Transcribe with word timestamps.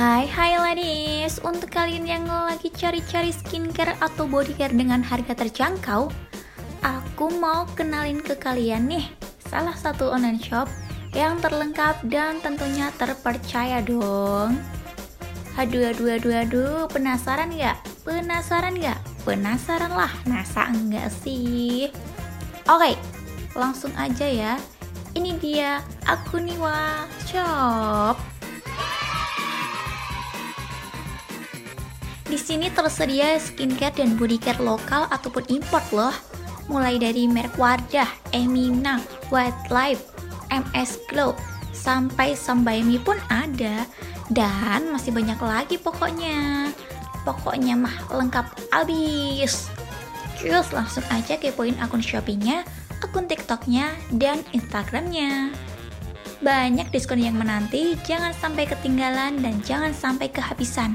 Hai 0.00 0.24
hai 0.32 0.56
ladies, 0.56 1.44
untuk 1.44 1.76
kalian 1.76 2.08
yang 2.08 2.24
lagi 2.24 2.72
cari-cari 2.72 3.36
skincare 3.36 4.00
atau 4.00 4.24
bodycare 4.24 4.72
dengan 4.72 5.04
harga 5.04 5.36
terjangkau, 5.36 6.08
aku 6.80 7.28
mau 7.36 7.68
kenalin 7.76 8.24
ke 8.24 8.32
kalian 8.32 8.88
nih 8.88 9.04
salah 9.44 9.76
satu 9.76 10.08
online 10.08 10.40
shop 10.40 10.72
yang 11.12 11.36
terlengkap 11.44 12.00
dan 12.08 12.40
tentunya 12.40 12.88
terpercaya 12.96 13.84
dong. 13.84 14.56
Aduh, 15.60 15.92
aduh, 15.92 16.16
aduh, 16.16 16.32
aduh, 16.48 16.80
penasaran 16.88 17.52
nggak? 17.52 17.76
Penasaran 18.00 18.80
nggak? 18.80 18.98
Penasaran 19.28 19.92
lah, 19.92 20.16
masa 20.24 20.72
enggak 20.72 21.12
sih? 21.12 21.92
Oke, 22.72 22.96
langsung 23.52 23.92
aja 24.00 24.24
ya. 24.24 24.56
Ini 25.12 25.36
dia 25.36 25.84
Akuniwa 26.08 27.04
Shop. 27.28 28.29
Di 32.30 32.38
sini 32.38 32.70
tersedia 32.70 33.34
skincare 33.42 33.98
dan 33.98 34.14
bodycare 34.14 34.62
lokal 34.62 35.10
ataupun 35.10 35.50
import 35.50 35.82
loh. 35.90 36.14
Mulai 36.70 37.02
dari 37.02 37.26
merek 37.26 37.58
Wardah, 37.58 38.06
Emina, 38.30 39.02
White 39.34 39.66
Life, 39.74 40.14
MS 40.46 41.10
Glow, 41.10 41.34
sampai 41.74 42.38
Sambayami 42.38 43.02
pun 43.02 43.18
ada. 43.26 43.82
Dan 44.30 44.94
masih 44.94 45.10
banyak 45.10 45.42
lagi 45.42 45.74
pokoknya. 45.74 46.70
Pokoknya 47.26 47.74
mah 47.74 47.98
lengkap 48.14 48.46
abis. 48.78 49.66
Terus 50.38 50.70
langsung 50.70 51.02
aja 51.10 51.34
kepoin 51.34 51.74
akun 51.82 51.98
Shopee-nya, 51.98 52.62
akun 53.02 53.26
TikTok-nya, 53.26 53.90
dan 54.14 54.46
Instagram-nya. 54.54 55.50
Banyak 56.46 56.94
diskon 56.94 57.18
yang 57.18 57.34
menanti, 57.34 57.98
jangan 58.06 58.30
sampai 58.38 58.70
ketinggalan 58.70 59.42
dan 59.42 59.58
jangan 59.66 59.90
sampai 59.90 60.30
kehabisan. 60.30 60.94